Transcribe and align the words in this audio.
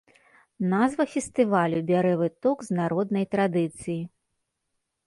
Назва 0.71 1.05
фестывалю 1.13 1.83
бярэ 1.91 2.15
выток 2.23 2.57
з 2.69 2.81
народнай 2.81 3.25
традыцыі. 3.37 4.01